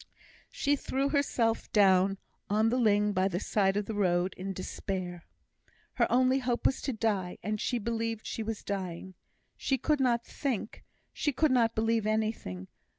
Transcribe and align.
She 0.49 0.75
threw 0.75 1.09
herself 1.09 1.71
down 1.71 2.17
on 2.49 2.69
the 2.69 2.77
ling 2.79 3.13
by 3.13 3.27
the 3.27 3.39
side 3.39 3.77
of 3.77 3.85
the 3.85 3.93
road 3.93 4.33
in 4.35 4.51
despair. 4.51 5.27
Her 5.93 6.11
only 6.11 6.39
hope 6.39 6.65
was 6.65 6.81
to 6.81 6.91
die, 6.93 7.37
and 7.43 7.61
she 7.61 7.77
believed 7.77 8.25
she 8.25 8.41
was 8.41 8.63
dying. 8.63 9.13
She 9.57 9.77
could 9.77 9.99
not 9.99 10.25
think; 10.25 10.83
she 11.13 11.31
could 11.31 11.53
believe 11.75 12.07
anything. 12.07 12.67